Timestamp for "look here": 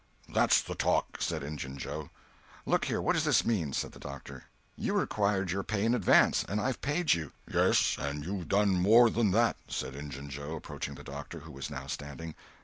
2.65-2.99